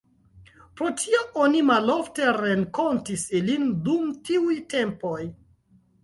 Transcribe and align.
Pro 0.79 0.87
tio 0.99 1.17
oni 1.41 1.59
malofte 1.67 2.31
renkontis 2.37 3.25
ilin 3.39 3.67
dum 3.89 4.09
tiuj 4.31 4.55
tempoj. 4.75 5.19